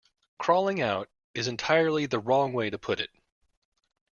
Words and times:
'Crawling 0.39 0.81
out' 0.81 1.11
is 1.35 1.47
entirely 1.47 2.07
the 2.07 2.17
wrong 2.17 2.53
way 2.53 2.71
to 2.71 2.79
put 2.79 2.99
it. 2.99 3.11